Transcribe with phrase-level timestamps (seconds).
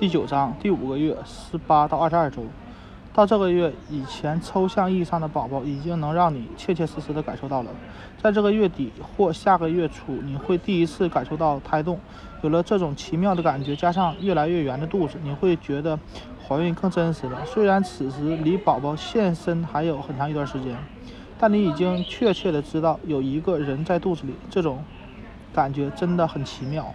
[0.00, 2.42] 第九章第五个月十八到二十二周。
[3.12, 7.70] 到这个月以前抽象意义上的宝宝已经能让你切切实实的感受到了。
[8.16, 12.00] 在这个月底或下个月初你会第一次感受到胎动
[12.40, 15.98] 有了这种奇妙的感觉加上越来越圆的肚子你会觉得
[16.48, 17.44] 怀孕更真实了。
[17.44, 20.74] 虽然此时离宝宝现身还有很长一段时间
[21.38, 24.82] 但你已经确切的知道有一个人在肚子里这种
[25.52, 26.90] 感觉真的很奇妙。